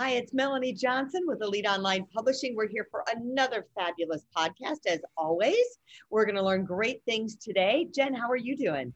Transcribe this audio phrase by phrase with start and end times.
[0.00, 2.56] Hi, it's Melanie Johnson with Elite Online Publishing.
[2.56, 4.86] We're here for another fabulous podcast.
[4.86, 5.62] As always,
[6.08, 7.86] we're going to learn great things today.
[7.94, 8.94] Jen, how are you doing?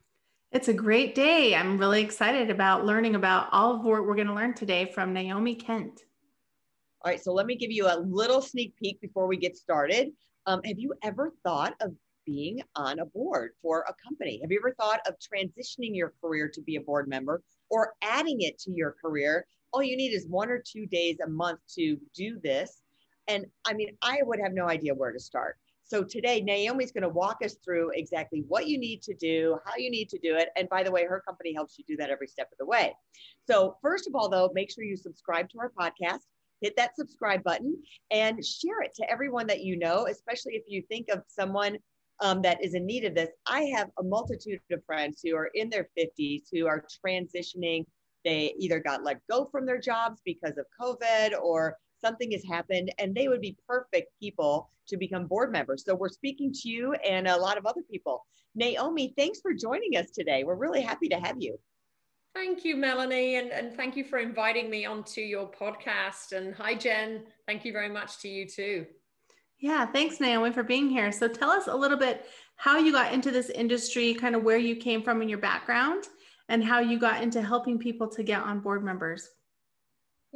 [0.51, 1.53] It's a great day.
[1.53, 5.13] I'm really excited about learning about all of what we're going to learn today from
[5.13, 6.01] Naomi Kent.
[7.03, 10.09] All right, so let me give you a little sneak peek before we get started.
[10.47, 11.93] Um, have you ever thought of
[12.25, 14.39] being on a board for a company?
[14.41, 18.41] Have you ever thought of transitioning your career to be a board member or adding
[18.41, 21.97] it to your career all you need is one or two days a month to
[22.15, 22.81] do this.
[23.27, 25.57] And I mean, I would have no idea where to start.
[25.83, 29.73] So today, Naomi's going to walk us through exactly what you need to do, how
[29.77, 30.49] you need to do it.
[30.55, 32.95] And by the way, her company helps you do that every step of the way.
[33.47, 36.21] So, first of all, though, make sure you subscribe to our podcast,
[36.61, 37.75] hit that subscribe button,
[38.11, 41.77] and share it to everyone that you know, especially if you think of someone
[42.21, 43.29] um, that is in need of this.
[43.45, 47.85] I have a multitude of friends who are in their 50s who are transitioning
[48.25, 52.91] they either got let go from their jobs because of COVID or something has happened,
[52.97, 55.83] and they would be perfect people to become board members.
[55.85, 58.25] So we're speaking to you and a lot of other people.
[58.55, 60.43] Naomi, thanks for joining us today.
[60.43, 61.57] We're really happy to have you.
[62.33, 66.33] Thank you, Melanie, and, and thank you for inviting me onto your podcast.
[66.33, 67.23] And hi, Jen.
[67.47, 68.85] Thank you very much to you too.
[69.59, 71.13] Yeah, thanks, Naomi, for being here.
[71.13, 72.25] So tell us a little bit
[72.57, 76.05] how you got into this industry, kind of where you came from in your background,
[76.49, 79.29] and how you got into helping people to get on board members.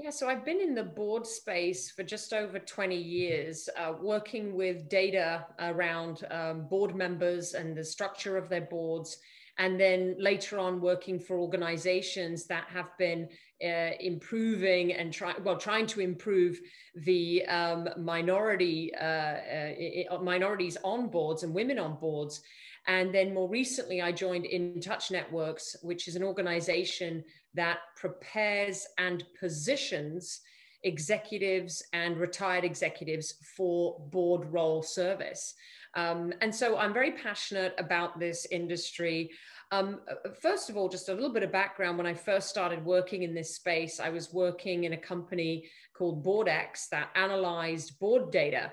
[0.01, 4.55] Yeah, so I've been in the board space for just over 20 years, uh, working
[4.55, 9.17] with data around um, board members and the structure of their boards.
[9.57, 13.27] And then later on, working for organizations that have been
[13.61, 16.57] uh, improving and try, well, trying to improve
[16.95, 22.41] the um, minority uh, uh minorities on boards and women on boards.
[22.89, 27.23] And then more recently, I joined In Touch Networks, which is an organization
[27.53, 30.41] that prepares and positions
[30.81, 35.53] executives and retired executives for board role service.
[35.93, 39.29] Um, and so I'm very passionate about this industry.
[39.71, 39.99] Um,
[40.41, 41.95] first of all, just a little bit of background.
[41.95, 46.25] When I first started working in this space, I was working in a company called
[46.25, 48.71] BoardEx that analyzed board data.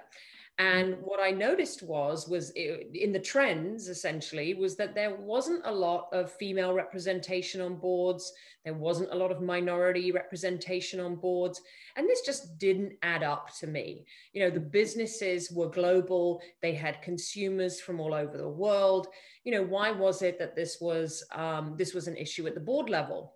[0.58, 5.72] And what I noticed was, was in the trends essentially, was that there wasn't a
[5.72, 8.32] lot of female representation on boards.
[8.64, 11.60] There wasn't a lot of minority representation on boards.
[11.96, 14.06] And this just didn't add up to me.
[14.32, 16.40] You know, the businesses were global.
[16.62, 19.08] They had consumers from all over the world.
[19.44, 22.60] You know, why was it that this was, um, this was an issue at the
[22.60, 23.35] board level?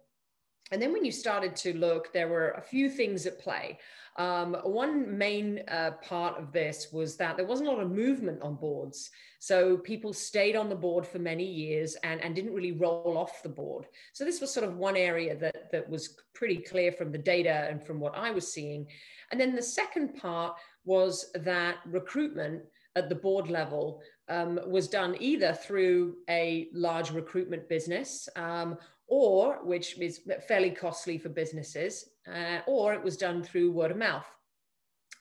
[0.70, 3.78] And then when you started to look, there were a few things at play.
[4.16, 8.42] Um, one main uh, part of this was that there wasn't a lot of movement
[8.42, 9.10] on boards.
[9.38, 13.42] So people stayed on the board for many years and, and didn't really roll off
[13.42, 13.86] the board.
[14.12, 17.66] So this was sort of one area that, that was pretty clear from the data
[17.70, 18.86] and from what I was seeing.
[19.30, 22.62] And then the second part was that recruitment
[22.96, 28.76] at the board level um, was done either through a large recruitment business um,
[29.10, 33.96] or which is fairly costly for businesses, uh, or it was done through word of
[33.96, 34.24] mouth.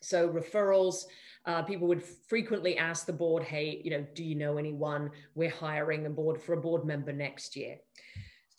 [0.01, 1.05] So referrals,
[1.45, 5.09] uh, people would frequently ask the board, hey, you know, do you know anyone?
[5.35, 7.77] We're hiring a board for a board member next year.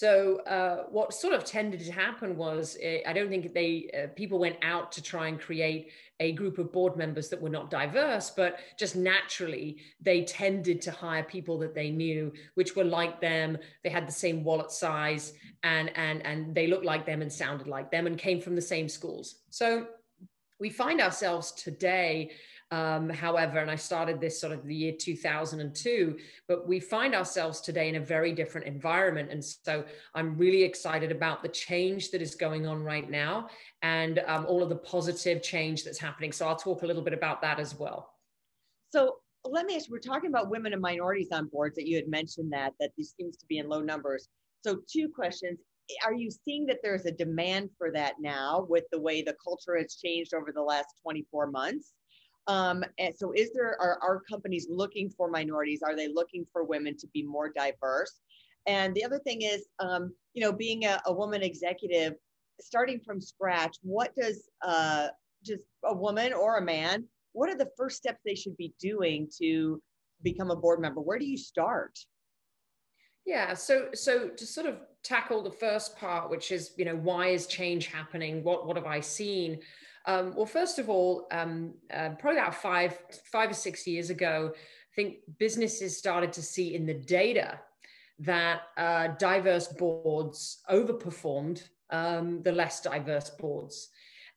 [0.01, 4.07] So uh, what sort of tended to happen was, uh, I don't think they uh,
[4.17, 5.91] people went out to try and create
[6.21, 10.91] a group of board members that were not diverse, but just naturally they tended to
[10.91, 13.59] hire people that they knew, which were like them.
[13.85, 15.35] They had the same wallet size,
[15.65, 18.63] and and and they looked like them and sounded like them, and came from the
[18.63, 19.41] same schools.
[19.51, 19.87] So
[20.59, 22.31] we find ourselves today
[22.73, 27.61] um, however, and I started this sort of the year 2002, but we find ourselves
[27.61, 29.31] today in a very different environment.
[29.33, 29.85] And so
[30.15, 33.49] I'm really excited about the change that is going on right now
[33.83, 36.31] and um, all of the positive change that's happening.
[36.31, 38.15] So I'll talk a little bit about that as well.
[38.91, 41.97] So let me ask you, we're talking about women and minorities on boards that you
[41.97, 44.29] had mentioned that, that this seems to be in low numbers.
[44.65, 45.59] So two questions.
[46.05, 49.77] Are you seeing that there's a demand for that now with the way the culture
[49.77, 51.95] has changed over the last 24 months?
[52.51, 55.83] Um, and so is there, are, companies looking for minorities?
[55.85, 58.19] Are they looking for women to be more diverse?
[58.67, 62.15] And the other thing is, um, you know, being a, a woman executive,
[62.61, 65.09] starting from scratch, what does uh,
[65.45, 69.29] just a woman or a man, what are the first steps they should be doing
[69.41, 69.81] to
[70.23, 71.01] become a board member?
[71.01, 71.97] Where do you start?
[73.27, 77.29] Yeah, so so to sort of tackle the first part, which is you know why
[77.29, 78.43] is change happening?
[78.43, 79.61] What what have I seen?
[80.07, 82.99] Um, well, first of all, um, uh, probably about five
[83.31, 87.61] five or six years ago, I think businesses started to see in the data
[88.21, 93.89] that uh, diverse boards overperformed um, the less diverse boards.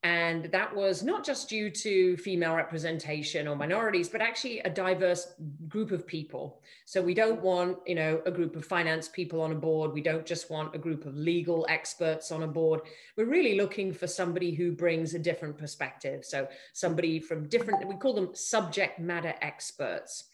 [0.04, 5.34] And that was not just due to female representation or minorities, but actually a diverse
[5.70, 6.62] group of people.
[6.84, 9.94] So we don't want, you know, a group of finance people on a board.
[9.94, 12.82] We don't just want a group of legal experts on a board.
[13.16, 16.26] We're really looking for somebody who brings a different perspective.
[16.26, 20.26] So somebody from different, we call them subject matter experts.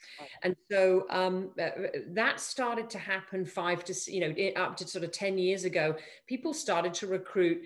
[0.42, 1.70] And so um, uh,
[2.08, 5.96] that started to happen five to, you know, up to sort of 10 years ago.
[6.26, 7.62] People started to recruit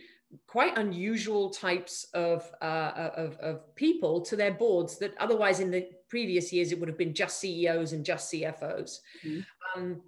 [0.48, 5.88] quite unusual types of, uh, of, of, people to their boards that otherwise in the
[6.10, 9.00] previous years it would have been just CEOs and just CFOs.
[9.26, 9.40] Mm-hmm.
[9.76, 10.02] Um,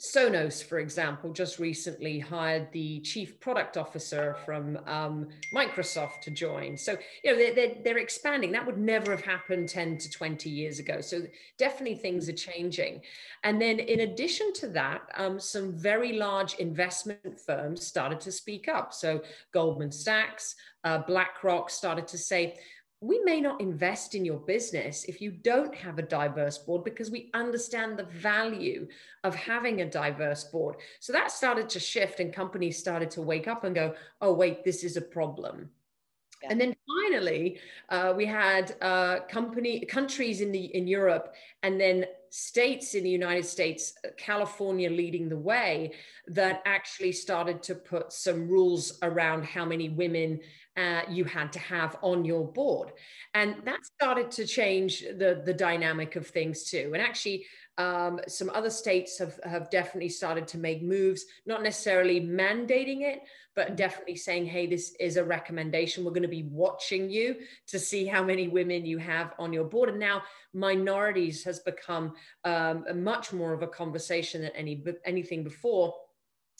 [0.00, 6.74] Sonos, for example, just recently hired the chief product officer from um, Microsoft to join.
[6.78, 8.50] So, you know, they're, they're, they're, expanding.
[8.50, 11.02] That would never have happened 10 to 20 years ago.
[11.02, 11.20] So,
[11.58, 13.02] definitely things are changing.
[13.44, 18.68] And then, in addition to that, um, some very large investment firms started to speak
[18.68, 18.94] up.
[18.94, 22.56] So, Goldman Sachs, uh, BlackRock started to say,
[23.02, 27.10] we may not invest in your business if you don't have a diverse board because
[27.10, 28.86] we understand the value
[29.24, 30.76] of having a diverse board.
[31.00, 34.64] So that started to shift, and companies started to wake up and go, oh, wait,
[34.64, 35.70] this is a problem.
[36.42, 36.48] Yeah.
[36.50, 42.06] And then finally, uh, we had uh, company countries in the in Europe, and then
[42.30, 45.92] states in the United States, uh, California leading the way,
[46.28, 50.40] that actually started to put some rules around how many women
[50.76, 52.92] uh, you had to have on your board.
[53.34, 56.92] And that started to change the, the dynamic of things too.
[56.94, 57.46] And actually,
[57.78, 63.20] um, some other states have, have definitely started to make moves, not necessarily mandating it,
[63.56, 66.04] but definitely saying, hey, this is a recommendation.
[66.04, 67.36] We're going to be watching you
[67.66, 69.88] to see how many women you have on your board.
[69.88, 70.22] And now
[70.54, 72.14] minorities has become
[72.44, 75.94] um, much more of a conversation than any anything before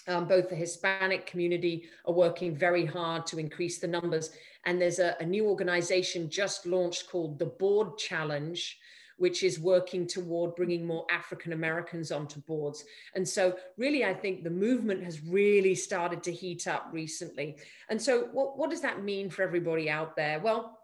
[0.08, 4.31] um, both the Hispanic community are working very hard to increase the numbers.
[4.64, 8.78] And there's a, a new organization just launched called the Board Challenge,
[9.20, 12.84] which is working toward bringing more African Americans onto boards.
[13.14, 17.58] And so, really, I think the movement has really started to heat up recently.
[17.90, 20.40] And so, what, what does that mean for everybody out there?
[20.40, 20.78] Well,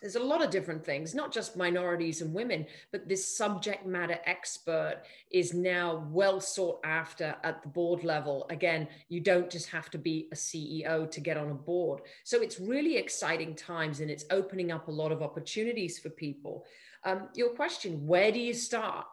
[0.00, 4.18] there's a lot of different things, not just minorities and women, but this subject matter
[4.24, 8.46] expert is now well sought after at the board level.
[8.48, 12.00] Again, you don't just have to be a CEO to get on a board.
[12.24, 16.64] So it's really exciting times and it's opening up a lot of opportunities for people.
[17.04, 19.06] Um, your question, where do you start?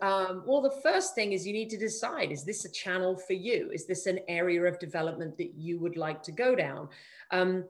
[0.00, 3.34] Um, well, the first thing is you need to decide is this a channel for
[3.34, 3.70] you?
[3.72, 6.88] Is this an area of development that you would like to go down?
[7.30, 7.64] Um,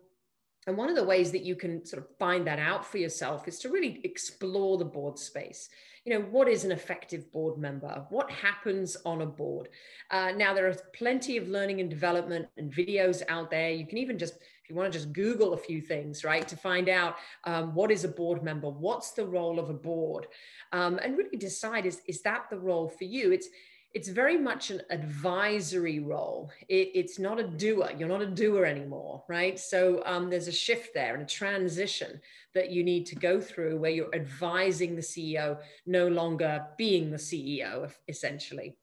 [0.68, 3.48] and one of the ways that you can sort of find that out for yourself
[3.48, 5.68] is to really explore the board space.
[6.04, 8.06] You know, what is an effective board member?
[8.10, 9.68] What happens on a board?
[10.10, 13.70] Uh, now, there are plenty of learning and development and videos out there.
[13.70, 14.34] You can even just,
[14.72, 18.04] you want to just Google a few things, right, to find out um, what is
[18.04, 18.70] a board member?
[18.70, 20.28] What's the role of a board?
[20.72, 23.32] Um, and really decide is, is that the role for you?
[23.32, 23.48] It's,
[23.92, 26.50] it's very much an advisory role.
[26.68, 27.90] It, it's not a doer.
[27.98, 29.58] You're not a doer anymore, right?
[29.58, 32.18] So um, there's a shift there and a transition
[32.54, 37.18] that you need to go through where you're advising the CEO, no longer being the
[37.18, 38.78] CEO, essentially.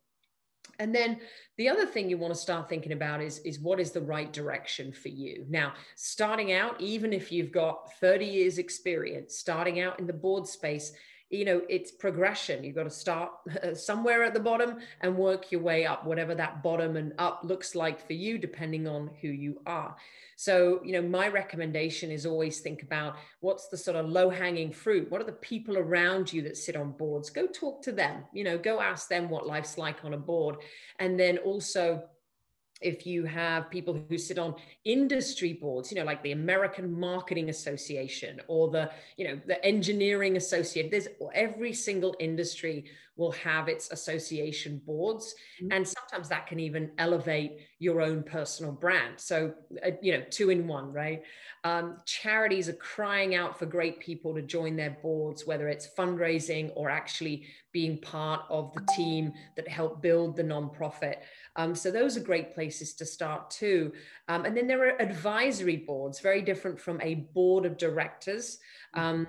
[0.79, 1.19] And then
[1.57, 4.31] the other thing you want to start thinking about is, is what is the right
[4.31, 5.45] direction for you?
[5.49, 10.47] Now, starting out, even if you've got 30 years experience, starting out in the board
[10.47, 10.93] space,
[11.29, 12.63] you know it's progression.
[12.63, 13.31] You've got to start
[13.63, 17.41] uh, somewhere at the bottom and work your way up whatever that bottom and up
[17.43, 19.95] looks like for you depending on who you are.
[20.35, 24.71] So you know my recommendation is always think about what's the sort of low hanging
[24.71, 25.09] fruit?
[25.11, 27.29] What are the people around you that sit on boards?
[27.29, 28.23] Go talk to them.
[28.33, 30.57] You know go ask them what life's like on a board.
[30.99, 32.03] And then also
[32.81, 34.55] if you have people who sit on
[34.85, 40.37] industry boards you know like the american marketing association or the you know the engineering
[40.37, 42.85] association there's every single industry
[43.19, 45.35] will have its association boards.
[45.61, 45.73] Mm-hmm.
[45.73, 49.19] and sometimes that can even elevate your own personal brand.
[49.19, 49.53] So
[49.85, 51.21] uh, you know two in one right?
[51.65, 56.71] Um, charities are crying out for great people to join their boards whether it's fundraising
[56.75, 61.17] or actually being part of the team that help build the nonprofit
[61.59, 63.91] um, so those are great places to start too.
[64.29, 68.59] Um, and then there are advisory boards, very different from a board of directors.
[68.93, 69.27] Um,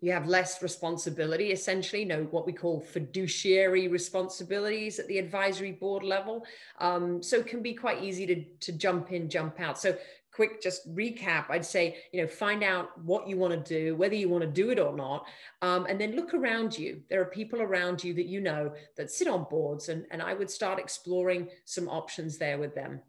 [0.00, 6.04] you have less responsibility essentially know what we call fiduciary responsibilities at the advisory board
[6.04, 6.46] level
[6.78, 9.96] um, so it can be quite easy to, to jump in jump out so
[10.38, 11.46] quick just recap.
[11.50, 14.48] I'd say you know find out what you want to do whether you want to
[14.62, 15.26] do it or not
[15.62, 17.02] um, and then look around you.
[17.10, 20.34] There are people around you that you know that sit on boards and, and i
[20.34, 23.00] would start exploring some options there with them.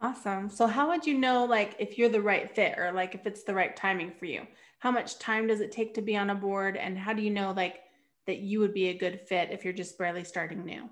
[0.00, 0.48] Awesome.
[0.48, 3.42] So how would you know like if you're the right fit or like if it's
[3.42, 4.46] the right timing for you?
[4.78, 7.30] How much time does it take to be on a board and how do you
[7.30, 7.80] know like
[8.26, 10.88] that you would be a good fit if you're just barely starting new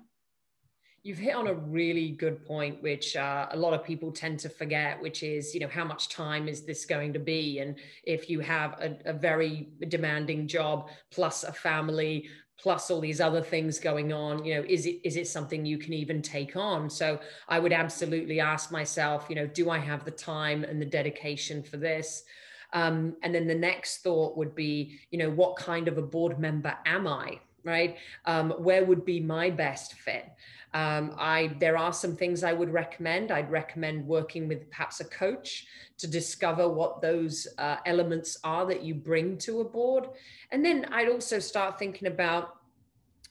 [1.05, 4.49] You've hit on a really good point, which uh, a lot of people tend to
[4.49, 7.59] forget, which is, you know, how much time is this going to be?
[7.59, 13.21] And if you have a, a very demanding job plus a family plus all these
[13.21, 16.55] other things going on you know is it is it something you can even take
[16.55, 16.89] on?
[16.89, 17.19] So
[17.49, 21.61] i would absolutely ask myself you know do i have the time and the dedication
[21.61, 22.23] for this?
[22.71, 26.39] Um, and then the next thought would be you know what kind of a board
[26.39, 27.97] member am i right?
[28.25, 30.25] Um, where would be my best fit?
[30.73, 33.31] Um, I there are some things I would recommend.
[33.31, 35.65] I'd recommend working with perhaps a coach
[35.97, 40.09] to discover what those uh, elements are that you bring to a board,
[40.51, 42.57] and then I'd also start thinking about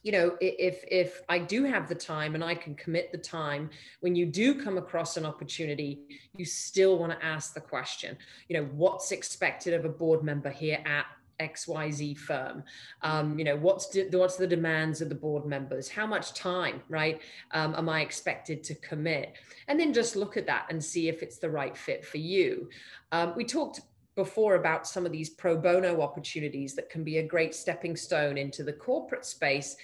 [0.05, 3.71] you know if if i do have the time and i can commit the time
[4.01, 6.03] when you do come across an opportunity
[6.37, 8.15] you still want to ask the question
[8.47, 11.07] you know what's expected of a board member here at
[11.39, 12.63] xyz firm.
[13.01, 15.89] Um, you know what's the, what's the demands of the board members?
[15.89, 19.35] How much time right um, am i expected to commit?
[19.67, 22.69] And then just look at that and see if it's the right fit for you.
[23.11, 23.81] Um, we talked
[24.15, 28.37] before about some of these pro bono opportunities that can be a great stepping stone
[28.37, 29.75] into the corporate space.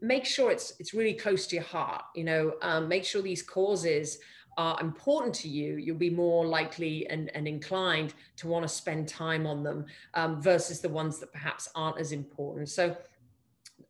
[0.00, 3.42] Make sure it's it's really close to your heart you know um, make sure these
[3.42, 4.18] causes
[4.56, 9.08] are important to you, you'll be more likely and, and inclined to want to spend
[9.08, 12.68] time on them um, versus the ones that perhaps aren't as important.
[12.68, 12.96] So,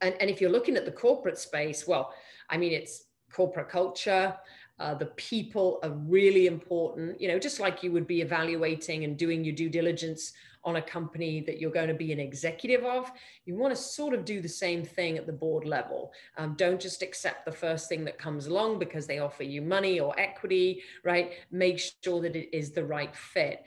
[0.01, 2.13] and, and if you're looking at the corporate space, well,
[2.49, 4.37] I mean, it's corporate culture.
[4.79, 9.17] Uh, the people are really important, you know, just like you would be evaluating and
[9.17, 10.33] doing your due diligence
[10.65, 13.11] on a company that you're going to be an executive of,
[13.45, 16.13] you want to sort of do the same thing at the board level.
[16.37, 19.99] Um, don't just accept the first thing that comes along because they offer you money
[19.99, 21.33] or equity, right?
[21.51, 23.65] Make sure that it is the right fit.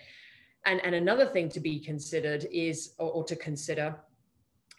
[0.66, 3.96] And, and another thing to be considered is, or, or to consider,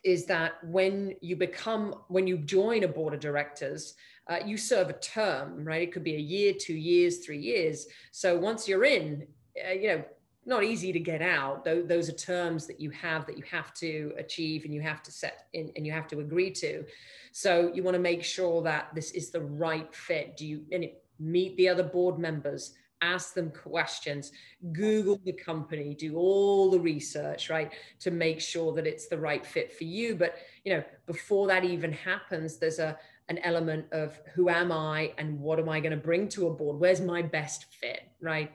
[0.03, 3.95] is that when you become, when you join a board of directors,
[4.29, 5.83] uh, you serve a term, right?
[5.83, 7.87] It could be a year, two years, three years.
[8.11, 9.27] So once you're in,
[9.69, 10.05] uh, you know,
[10.47, 11.65] not easy to get out.
[11.65, 15.11] Those are terms that you have that you have to achieve and you have to
[15.11, 16.85] set in and you have to agree to.
[17.33, 20.37] So you want to make sure that this is the right fit.
[20.37, 20.87] Do you and
[21.19, 22.75] meet the other board members?
[23.03, 24.33] Ask them questions,
[24.73, 29.45] Google the company, do all the research, right, to make sure that it's the right
[29.45, 30.17] fit for you.
[30.17, 32.99] But you know, before that even happens, there's a
[33.29, 36.51] an element of who am I and what am I going to bring to a
[36.51, 36.79] board?
[36.79, 38.53] Where's my best fit, right?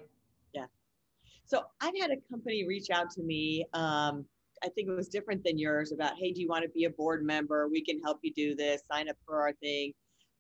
[1.52, 3.66] So I've had a company reach out to me.
[3.74, 4.24] Um,
[4.64, 6.90] I think it was different than yours about, hey, do you want to be a
[6.90, 7.68] board member?
[7.68, 9.92] We can help you do this, sign up for our thing.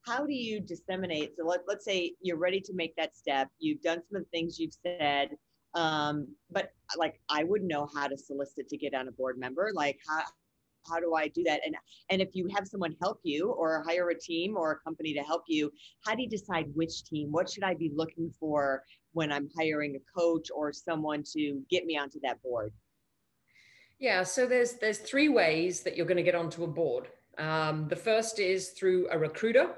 [0.06, 1.34] How do you disseminate?
[1.38, 3.50] So let, let's say you're ready to make that step.
[3.60, 5.32] You've done some of the things you've said,
[5.74, 9.72] um, but like I wouldn't know how to solicit to get on a board member.
[9.74, 10.24] Like how,
[10.90, 11.62] how do I do that?
[11.66, 11.76] And
[12.10, 15.22] and if you have someone help you or hire a team or a company to
[15.22, 15.72] help you,
[16.06, 17.32] how do you decide which team?
[17.32, 18.84] What should I be looking for
[19.14, 22.72] when I'm hiring a coach or someone to get me onto that board?
[24.00, 27.08] Yeah, so there's there's three ways that you're going to get onto a board.
[27.38, 29.76] Um, the first is through a recruiter.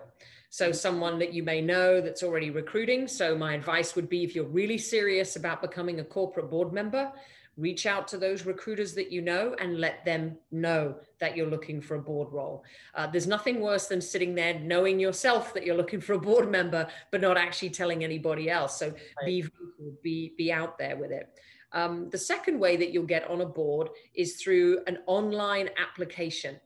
[0.49, 3.07] So someone that you may know that's already recruiting.
[3.07, 7.11] So my advice would be if you're really serious about becoming a corporate board member,
[7.57, 11.81] reach out to those recruiters that you know and let them know that you're looking
[11.81, 12.63] for a board role.
[12.95, 16.49] Uh, there's nothing worse than sitting there knowing yourself that you're looking for a board
[16.49, 18.79] member, but not actually telling anybody else.
[18.79, 19.25] So right.
[19.25, 19.45] be
[20.01, 21.29] be be out there with it.
[21.73, 26.59] Um, the second way that you'll get on a board is through an online application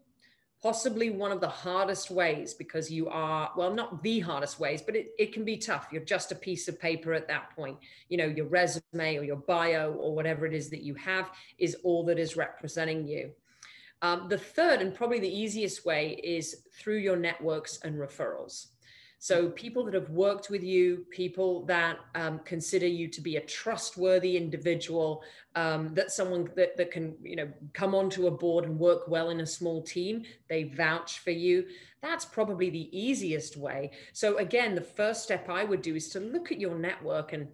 [0.62, 4.96] possibly one of the hardest ways because you are well not the hardest ways but
[4.96, 5.88] it, it can be tough.
[5.92, 7.78] You're just a piece of paper at that point.
[8.10, 11.76] You know your resume or your bio or whatever it is that you have is
[11.84, 13.32] all that is representing you.
[14.02, 18.68] Um, the third and probably the easiest way is through your networks and referrals
[19.20, 23.42] So, people that have worked with you, people that um, consider you to be a
[23.42, 25.24] trustworthy individual,
[25.56, 29.32] um, that someone that, that can, you know, come onto a board and work well
[29.32, 31.66] in a small team, they vouch for you.
[32.02, 33.90] That's probably the easiest way.
[34.14, 37.48] So, again, the first step I would do is to look at your network and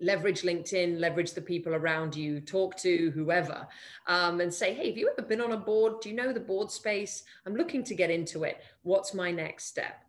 [0.00, 3.68] leverage LinkedIn, leverage the people around you, talk to whoever,
[4.06, 6.00] um, and say, hey, have you ever been on a board?
[6.00, 7.24] Do you know the board space?
[7.46, 8.62] I'm looking to get into it.
[8.82, 10.04] What's my next step?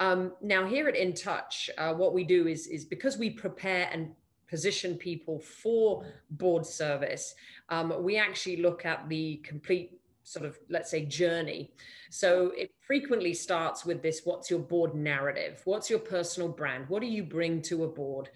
[0.00, 3.88] Um, now, here at In Touch, uh, what we do is, is because we prepare
[3.92, 4.10] and
[4.48, 7.34] position people for board service,
[7.68, 11.70] um, we actually look at the complete sort of let's say journey.
[12.10, 15.60] So it frequently starts with this what's your board narrative?
[15.64, 16.88] What's your personal brand?
[16.88, 18.30] What do you bring to a board?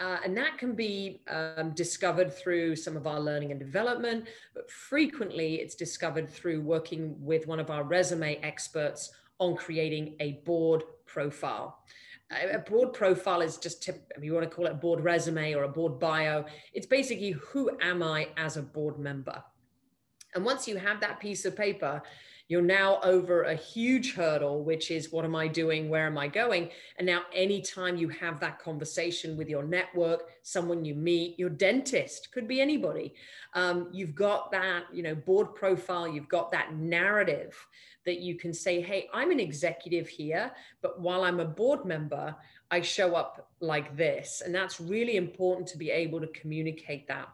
[0.00, 4.70] Uh, and that can be um, discovered through some of our learning and development but
[4.70, 9.10] frequently it's discovered through working with one of our resume experts
[9.42, 11.82] on creating a board profile.
[12.52, 15.64] A board profile is just, tip, you want to call it a board resume or
[15.64, 19.42] a board bio, it's basically who am I as a board member?
[20.34, 22.02] And once you have that piece of paper,
[22.48, 25.88] you're now over a huge hurdle, which is what am I doing?
[25.88, 26.70] Where am I going?
[26.98, 32.32] And now, anytime you have that conversation with your network, someone you meet, your dentist,
[32.32, 33.14] could be anybody,
[33.54, 37.54] um, you've got that, you know, board profile, you've got that narrative
[38.04, 42.34] that you can say, hey, I'm an executive here, but while I'm a board member,
[42.70, 44.42] I show up like this.
[44.44, 47.28] And that's really important to be able to communicate that.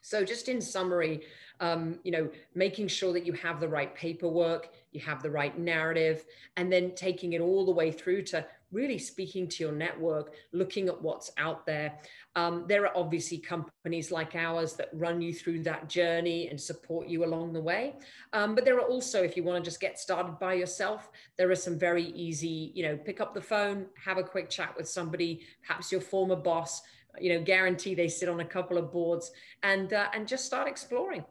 [0.00, 1.22] So, just in summary,
[1.60, 5.58] um, you know, making sure that you have the right paperwork, you have the right
[5.58, 6.26] narrative,
[6.58, 10.88] and then taking it all the way through to really speaking to your network, looking
[10.88, 11.98] at what's out there.
[12.36, 17.06] Um, there are obviously companies like ours that run you through that journey and support
[17.06, 17.94] you along the way.
[18.32, 21.50] Um, but there are also, if you want to just get started by yourself, there
[21.50, 24.88] are some very easy, you know, pick up the phone, have a quick chat with
[24.88, 26.82] somebody, perhaps your former boss,
[27.20, 29.30] you know, guarantee they sit on a couple of boards
[29.62, 31.24] and uh, and just start exploring.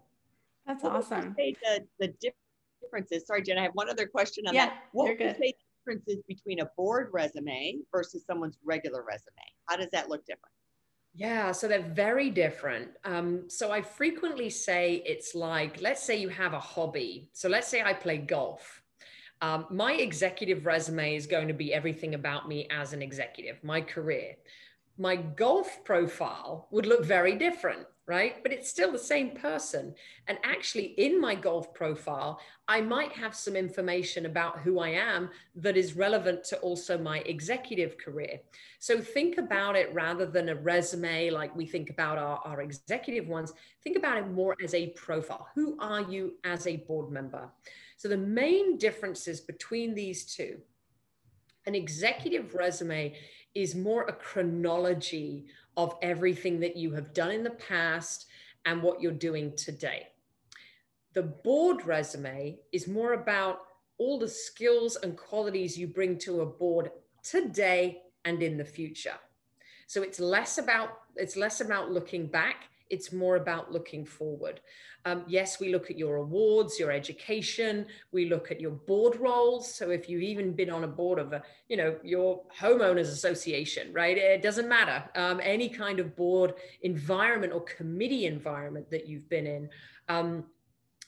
[0.66, 1.36] That's what awesome.
[1.38, 1.58] the,
[2.00, 2.14] the
[2.82, 3.28] differences.
[3.28, 4.84] Sorry, Jen, I have one other question on yeah, that.
[4.94, 9.34] What would you say differences between a board resume versus someone's regular resume?
[9.66, 10.54] How does that look different?
[11.16, 12.90] Yeah, so they're very different.
[13.04, 17.30] Um, so I frequently say it's like, let's say you have a hobby.
[17.34, 18.82] So let's say I play golf.
[19.42, 23.82] Um, my executive resume is going to be everything about me as an executive, my
[23.82, 24.36] career.
[24.98, 28.44] My golf profile would look very different right?
[28.44, 29.96] But it's still the same person.
[30.28, 35.30] And actually, in my golf profile, I might have some information about who I am
[35.56, 38.42] that is relevant to also my executive career.
[38.80, 43.28] So think about it rather than a resume like we think about our, our executive
[43.28, 45.48] ones, think about it more as a profile.
[45.56, 47.50] Who are you as a board member?
[47.96, 50.58] So the main differences between these two
[51.66, 53.16] an executive resume
[53.56, 55.46] is more a chronology
[55.78, 58.28] of everything that you have done in the past
[58.66, 60.08] and what you're doing today.
[61.14, 63.60] The board resume is more about
[63.98, 66.92] all the skills and qualities you bring to a board
[67.24, 69.20] today and in the future.
[69.88, 74.62] So it's less about it's less about looking back it's more about looking forward.
[75.06, 79.74] Um, yes, we look at your awards, your education, we look at your board roles.
[79.74, 83.92] So if you've even been on a board of a, you know, your homeowners association,
[83.92, 84.16] right?
[84.18, 85.04] It doesn't matter.
[85.16, 86.54] Um, any kind of board
[86.84, 89.70] environment or committee environment that you've been in.
[90.08, 90.46] Um,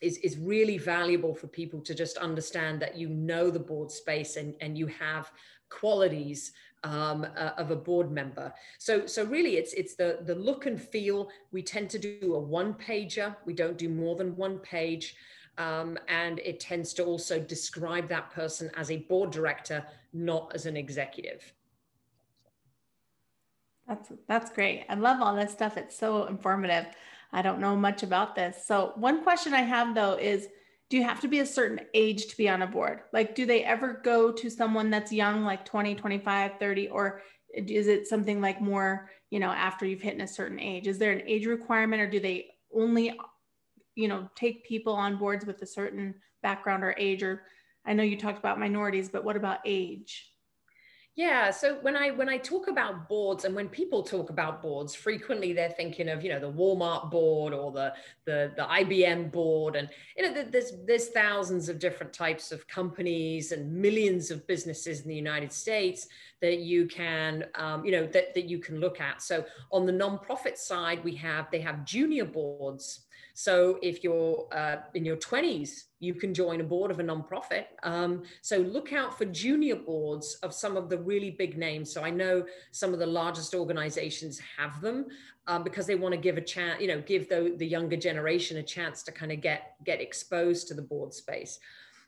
[0.02, 4.36] is, is really valuable for people to just understand that you know the board space
[4.36, 5.32] and, and you have
[5.80, 6.54] qualities
[6.86, 8.54] um, uh, of a board member.
[8.78, 11.30] So, so really, it's it's the the look and feel.
[11.52, 13.36] We tend to do a one pager.
[13.46, 15.16] We don't do more than one page,
[15.58, 20.66] um, and it tends to also describe that person as a board director, not as
[20.66, 21.54] an executive.
[23.88, 24.86] That's that's great.
[24.90, 25.78] I love all this stuff.
[25.78, 26.86] It's so informative.
[27.32, 28.64] I don't know much about this.
[28.66, 30.48] So one question I have though is
[30.90, 33.02] do you have to be a certain age to be on a board?
[33.12, 37.22] Like, do they ever go to someone that's young, like 20, 25, 30, or
[37.56, 40.88] is it something like more, you know, after you've hit a certain age?
[40.88, 43.18] Is there an age requirement or do they only,
[43.96, 47.24] you know, take people on boards with a certain background or age?
[47.24, 47.44] Or
[47.86, 50.35] I know you talked about minorities, but what about age?
[51.16, 51.50] Yeah.
[51.52, 55.54] So when I when I talk about boards and when people talk about boards, frequently
[55.54, 57.94] they're thinking of you know the Walmart board or the
[58.26, 63.54] the the IBM board, and you know there's there's thousands of different types of companies
[63.54, 66.10] and millions of businesses in the United States
[66.42, 69.22] that you can um, you know that that you can look at.
[69.22, 73.05] So on the nonprofit side, we have they have junior boards
[73.38, 77.66] So if you're uh, in your 20s, you can join a board of a nonprofit.
[77.84, 81.94] Um, so look out for junior boards of some of the really big names.
[81.94, 85.08] So I know some of the largest organizations have them
[85.48, 88.56] um, because they want to give a chance, you know, give the, the younger generation
[88.58, 91.60] a chance to kind of get get exposed to the board space.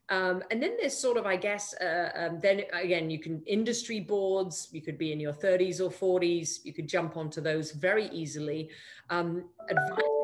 [0.10, 4.00] Um, and then there's sort of, I guess, uh, um, then again, you can industry
[4.00, 8.08] boards, you could be in your 30s or 40s, you could jump onto those very
[8.08, 8.70] easily.
[9.10, 10.17] Um, advisory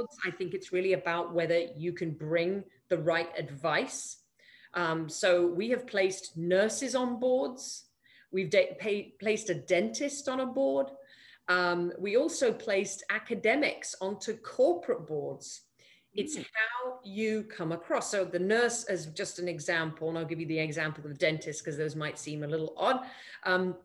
[0.00, 4.18] boards, I think it's really about whether you can bring the right advice.
[4.74, 7.84] Um, so we have placed nurses on boards,
[8.30, 10.88] we've pay, placed a dentist on a board.
[11.48, 15.62] Um, we also placed academics onto corporate boards.
[16.14, 16.44] It's mm.
[16.44, 18.10] how you come across.
[18.10, 21.16] So the nurse, as just an example, and I'll give you the example of the
[21.16, 23.00] dentist because those might seem a little odd.
[23.44, 23.76] Um,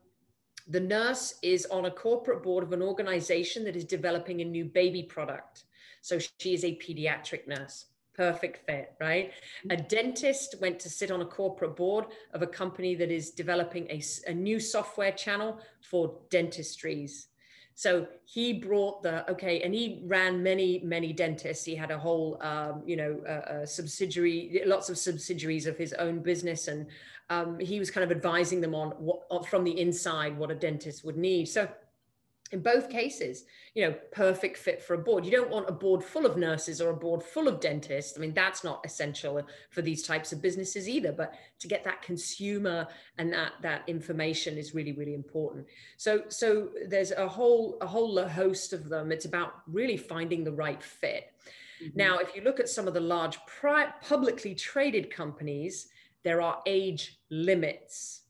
[0.68, 4.66] the nurse is on a corporate board of an organization that is developing a new
[4.66, 5.65] baby product.
[6.06, 7.86] So she is a pediatric nurse.
[8.16, 9.32] Perfect fit, right?
[9.68, 9.74] Mm.
[9.74, 13.88] A dentist went to sit on a corporate board of a company that is developing
[13.90, 17.28] a, a new software channel for dentistries
[17.78, 21.66] so he brought the okay, and he ran many many dentists.
[21.66, 26.20] He had a whole um, you know uh, subsidiary, lots of subsidiaries of his own
[26.20, 26.88] business, and
[27.30, 31.04] um, he was kind of advising them on what from the inside what a dentist
[31.04, 31.50] would need.
[31.50, 31.68] So
[32.52, 35.26] in both cases, you know, perfect fit for a board.
[35.26, 38.16] You don't want a board full of nurses or a board full of dentists.
[38.16, 41.12] I mean, that's not essential for these types of businesses either.
[41.12, 45.66] But to get that consumer and that that information is really, really important.
[45.98, 49.12] So, so there's a whole a whole host of them.
[49.12, 51.32] It's about really finding the right fit.
[51.84, 51.98] Mm-hmm.
[51.98, 55.88] Now, if you look at some of the large pri- publicly traded companies,
[56.24, 58.22] there are age limits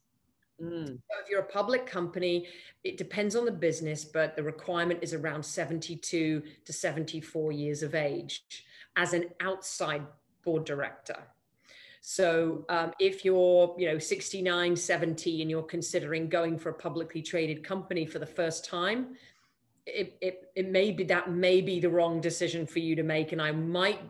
[0.62, 0.86] Mm.
[0.86, 2.48] So if you're a public company,
[2.82, 7.94] it depends on the business, but the requirement is around 72 to 74 years of
[7.94, 8.64] age
[8.96, 10.02] as an outside
[10.42, 11.18] board director.
[12.00, 17.20] So um, if you're, you know, 69, 70, and you're considering going for a publicly
[17.20, 19.16] traded company for the first time,
[19.86, 23.32] it, it, it may be that may be the wrong decision for you to make.
[23.32, 24.00] And I might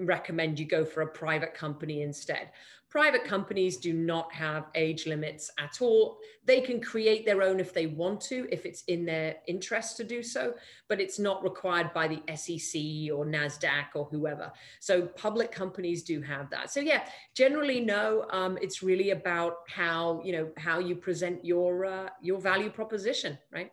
[0.00, 2.50] recommend you go for a private company instead.
[2.88, 6.18] Private companies do not have age limits at all.
[6.46, 10.04] They can create their own if they want to, if it's in their interest to
[10.04, 10.54] do so,
[10.88, 12.80] but it's not required by the SEC
[13.14, 14.50] or NASDAQ or whoever.
[14.80, 16.70] So public companies do have that.
[16.70, 21.84] So yeah, generally no, um, it's really about how, you know, how you present your,
[21.84, 23.70] uh, your value proposition, right?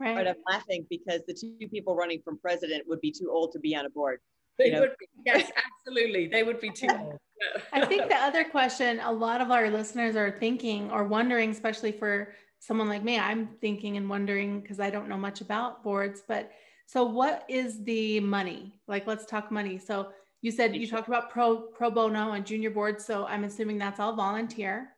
[0.00, 0.14] Right.
[0.14, 3.58] But I'm laughing because the two people running from president would be too old to
[3.58, 4.20] be on a board.
[4.58, 5.06] They would be.
[5.24, 5.50] Yes,
[5.86, 6.28] absolutely.
[6.28, 7.18] They would be too old.
[7.72, 11.92] I think the other question a lot of our listeners are thinking or wondering, especially
[11.92, 16.22] for someone like me, I'm thinking and wondering because I don't know much about boards,
[16.26, 16.50] but
[16.86, 18.80] so what is the money?
[18.88, 19.78] Like, let's talk money.
[19.78, 20.08] So
[20.40, 23.04] you said you talked about pro pro bono and junior boards.
[23.04, 24.90] So I'm assuming that's all volunteer,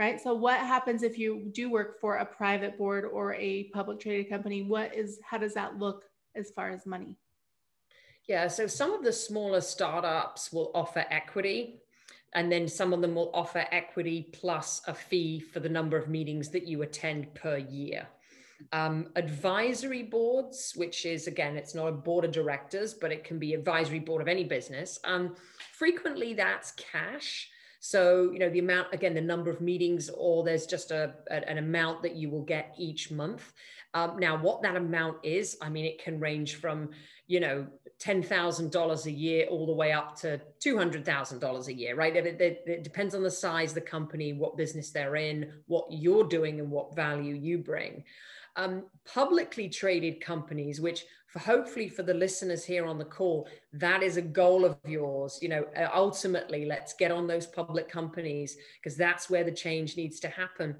[0.00, 0.18] right?
[0.18, 4.30] So what happens if you do work for a private board or a public traded
[4.30, 4.62] company?
[4.62, 7.18] What is how does that look as far as money?
[8.26, 11.82] Yeah, so some of the smaller startups will offer equity,
[12.32, 16.08] and then some of them will offer equity plus a fee for the number of
[16.08, 18.08] meetings that you attend per year.
[18.72, 23.38] Um, advisory boards, which is again, it's not a board of directors, but it can
[23.38, 24.98] be advisory board of any business.
[25.04, 25.36] Um,
[25.76, 27.50] frequently, that's cash.
[27.80, 31.56] So, you know, the amount, again, the number of meetings, or there's just a, an
[31.56, 33.52] amount that you will get each month.
[33.94, 36.90] Um, now, what that amount is, I mean, it can range from,
[37.26, 37.66] you know,
[38.00, 42.14] $10,000 a year all the way up to $200,000 a year, right?
[42.14, 45.86] It, it, it, depends on the size of the company, what business they're in, what
[45.90, 48.04] you're doing, and what value you bring.
[48.56, 54.02] Um, publicly traded companies, which for hopefully for the listeners here on the call, that
[54.02, 55.38] is a goal of yours.
[55.40, 59.96] You know, uh, ultimately, let's get on those public companies because that's where the change
[59.96, 60.74] needs to happen.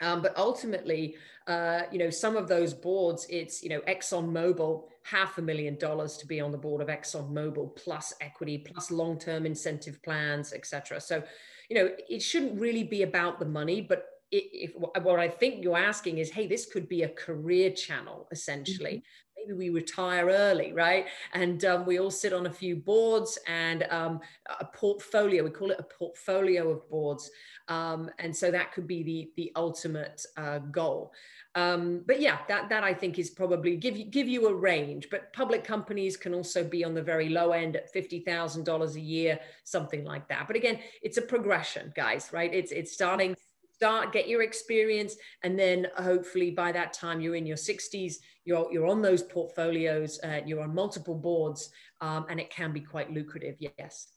[0.00, 1.16] Um, but ultimately,
[1.46, 6.16] uh, you know, some of those boards, it's, you know, ExxonMobil, half a million dollars
[6.16, 11.00] to be on the board of ExxonMobil, plus equity, plus long term incentive plans, etc.
[11.00, 11.22] So,
[11.68, 15.76] you know, it shouldn't really be about the money, but if, what I think you're
[15.76, 19.02] asking is, hey, this could be a career channel essentially.
[19.46, 21.06] Maybe we retire early, right?
[21.34, 24.20] And um, we all sit on a few boards and um,
[24.60, 25.44] a portfolio.
[25.44, 27.30] We call it a portfolio of boards,
[27.68, 31.12] um, and so that could be the the ultimate uh, goal.
[31.56, 35.08] Um, but yeah, that that I think is probably give you give you a range.
[35.10, 38.96] But public companies can also be on the very low end at fifty thousand dollars
[38.96, 40.46] a year, something like that.
[40.46, 42.30] But again, it's a progression, guys.
[42.32, 42.52] Right?
[42.52, 43.36] It's it's starting
[43.74, 48.68] start, get your experience, and then hopefully by that time you're in your 60s, you're,
[48.72, 53.12] you're on those portfolios, uh, you're on multiple boards, um, and it can be quite
[53.12, 54.08] lucrative, yes.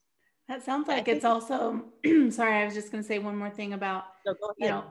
[0.48, 1.84] That sounds like it's also,
[2.30, 4.84] sorry, I was just going to say one more thing about, no, you know,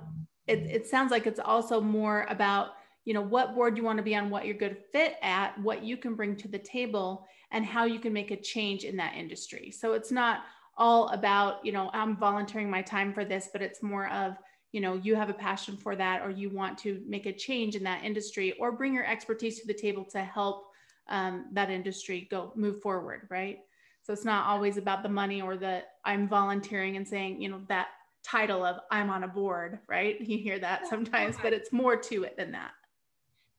[0.45, 2.73] it, it sounds like it's also more about,
[3.05, 5.83] you know, what board you want to be on, what you're good fit at, what
[5.83, 9.15] you can bring to the table, and how you can make a change in that
[9.15, 9.71] industry.
[9.71, 10.41] So it's not
[10.77, 14.37] all about, you know, I'm volunteering my time for this, but it's more of,
[14.77, 17.75] you know, you have a passion for that, or you want to make a change
[17.75, 20.67] in that industry, or bring your expertise to the table to help
[21.09, 23.57] um, that industry go move forward, right?
[24.03, 27.59] So it's not always about the money or the I'm volunteering and saying, you know,
[27.69, 27.87] that
[28.21, 30.21] title of I'm on a board, right?
[30.29, 32.69] You hear that sometimes, but it's more to it than that.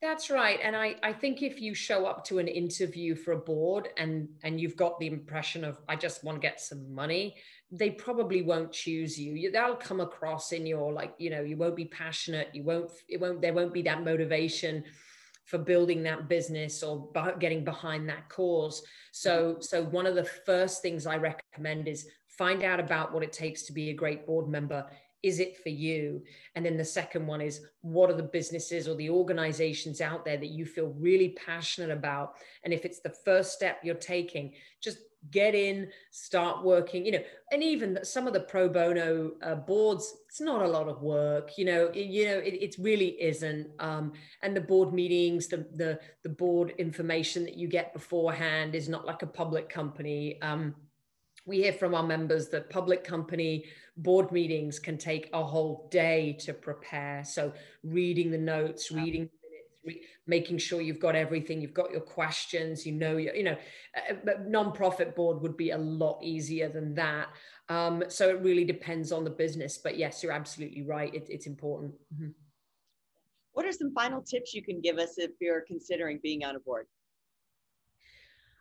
[0.00, 0.60] That's right.
[0.62, 4.28] And I, I think if you show up to an interview for a board and
[4.44, 7.34] and you've got the impression of I just want to get some money,
[7.70, 9.50] they probably won't choose you.
[9.50, 13.20] That'll come across in your like, you know, you won't be passionate, you won't it
[13.20, 14.84] won't there won't be that motivation
[15.44, 18.82] for building that business or getting behind that cause.
[19.12, 23.32] So, so one of the first things I recommend is find out about what it
[23.32, 24.86] takes to be a great board member.
[25.22, 26.22] Is it for you?
[26.54, 30.36] And then the second one is what are the businesses or the organizations out there
[30.36, 32.34] that you feel really passionate about?
[32.64, 34.98] And if it's the first step you're taking, just
[35.30, 40.14] get in, start working, you know, and even some of the pro bono uh, boards,
[40.28, 43.68] it's not a lot of work, you know, it, you know, it, it really isn't.
[43.80, 48.88] Um, and the board meetings, the, the, the board information that you get beforehand is
[48.88, 50.40] not like a public company.
[50.40, 50.74] Um,
[51.46, 53.64] we hear from our members that public company
[53.98, 57.24] board meetings can take a whole day to prepare.
[57.24, 59.28] So reading the notes, reading
[60.26, 63.56] making sure you've got everything, you've got your questions, you know, you, you know,
[64.10, 67.28] a, non-profit board would be a lot easier than that.
[67.68, 69.78] Um, so it really depends on the business.
[69.78, 71.14] But yes, you're absolutely right.
[71.14, 71.94] It, it's important.
[72.14, 72.30] Mm-hmm.
[73.52, 76.60] What are some final tips you can give us if you're considering being on a
[76.60, 76.86] board?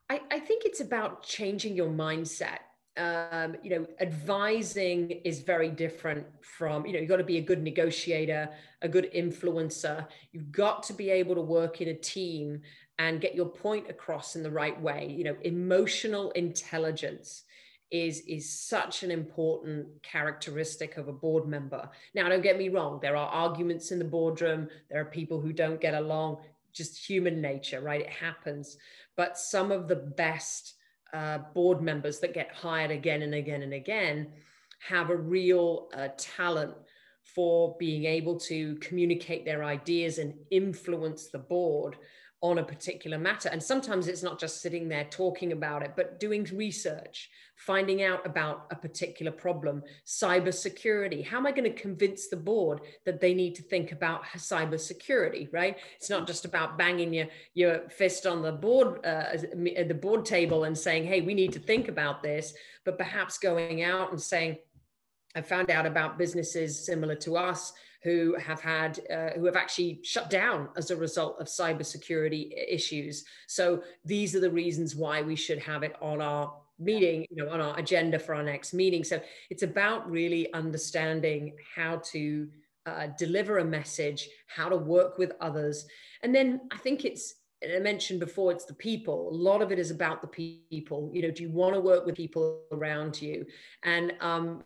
[0.09, 2.59] I, I think it's about changing your mindset
[2.97, 7.41] um, you know, advising is very different from, you know, you've got to be a
[7.41, 8.49] good negotiator,
[8.81, 10.07] a good influencer.
[10.31, 12.61] You've got to be able to work in a team
[12.99, 15.13] and get your point across in the right way.
[15.15, 17.43] You know, emotional intelligence
[17.89, 21.89] is is such an important characteristic of a board member.
[22.13, 25.53] Now, don't get me wrong, there are arguments in the boardroom, there are people who
[25.53, 26.39] don't get along,
[26.73, 28.01] just human nature, right?
[28.01, 28.77] It happens.
[29.15, 30.73] But some of the best
[31.13, 34.31] uh, board members that get hired again and again and again
[34.79, 36.73] have a real uh, talent
[37.35, 41.97] for being able to communicate their ideas and influence the board
[42.41, 43.49] on a particular matter.
[43.49, 48.23] And sometimes it's not just sitting there talking about it, but doing research, finding out
[48.25, 51.25] about a particular problem, cybersecurity.
[51.25, 55.51] How am I going to convince the board that they need to think about cybersecurity,
[55.51, 55.77] right?
[55.95, 59.37] It's not just about banging your, your fist on the board, uh,
[59.87, 62.53] the board table and saying, hey, we need to think about this,
[62.85, 64.57] but perhaps going out and saying,
[65.37, 67.71] I found out about businesses similar to us
[68.03, 73.23] who have had uh, who have actually shut down as a result of cybersecurity issues.
[73.47, 77.49] So these are the reasons why we should have it on our meeting, you know,
[77.51, 79.03] on our agenda for our next meeting.
[79.03, 79.21] So
[79.51, 82.47] it's about really understanding how to
[82.87, 85.85] uh, deliver a message, how to work with others,
[86.23, 89.29] and then I think it's I mentioned before, it's the people.
[89.29, 91.09] A lot of it is about the people.
[91.11, 93.47] You know, do you want to work with people around you?
[93.83, 94.63] And um,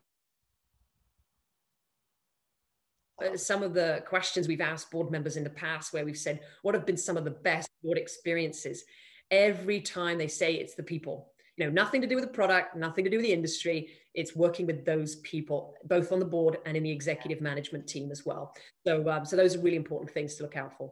[3.11, 6.42] Uh, some of the questions we've asked board members in the past where we've said,
[6.62, 8.84] what have been some of the best board experiences?
[9.30, 12.76] Every time they say it's the people, you know, nothing to do with the product,
[12.76, 13.90] nothing to do with the industry.
[14.14, 18.12] It's working with those people, both on the board and in the executive management team
[18.12, 18.54] as well.
[18.86, 20.92] So, um, so those are really important things to look out for.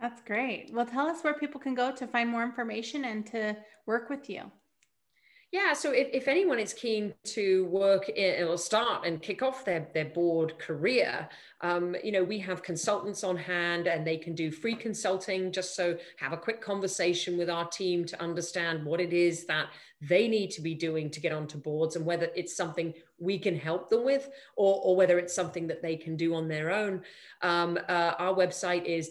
[0.00, 0.70] That's great.
[0.72, 4.28] Well, tell us where people can go to find more information and to work with
[4.28, 4.50] you.
[5.54, 9.64] Yeah, so if, if anyone is keen to work in, or start and kick off
[9.64, 11.28] their, their board career,
[11.60, 15.76] um, you know, we have consultants on hand and they can do free consulting just
[15.76, 19.68] so have a quick conversation with our team to understand what it is that
[20.00, 23.56] they need to be doing to get onto boards and whether it's something we can
[23.56, 27.00] help them with or, or whether it's something that they can do on their own.
[27.42, 29.08] Um, uh, our website is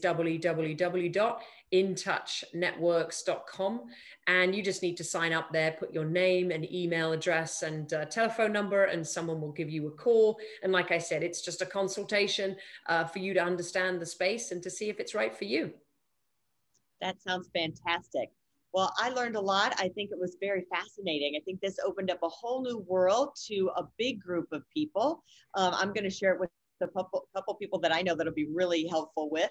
[1.73, 3.81] www.intouchnetworks.com
[4.27, 7.91] and you just need to sign up there, put your name and email address and
[7.93, 10.39] uh, telephone number, and someone will give you a call.
[10.61, 12.55] And like I said, it's just a consultation
[12.87, 15.73] uh, for you to understand the space and to see if it's right for you.
[17.01, 18.29] That sounds fantastic.
[18.73, 19.75] Well, I learned a lot.
[19.77, 21.37] I think it was very fascinating.
[21.39, 25.23] I think this opened up a whole new world to a big group of people.
[25.53, 26.49] Um, I'm going to share it with
[26.87, 27.22] couple
[27.63, 29.49] people that I know that'll be really helpful with.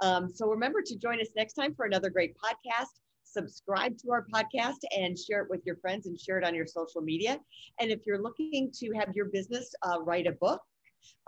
[0.00, 2.88] Um, so remember to join us next time for another great podcast.
[3.22, 6.66] Subscribe to our podcast and share it with your friends and share it on your
[6.66, 7.38] social media.
[7.78, 10.60] And if you're looking to have your business uh, write a book,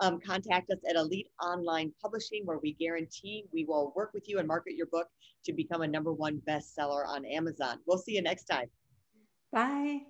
[0.00, 4.38] um, contact us at Elite Online Publishing, where we guarantee we will work with you
[4.38, 5.06] and market your book
[5.44, 7.78] to become a number one bestseller on Amazon.
[7.86, 8.66] We'll see you next time.
[9.52, 10.00] Bye.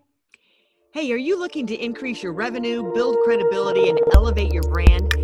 [0.94, 5.23] Hey, are you looking to increase your revenue, build credibility, and elevate your brand?